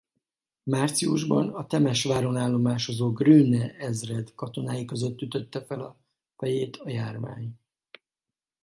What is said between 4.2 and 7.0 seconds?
katonái között ütötte fel a fejét a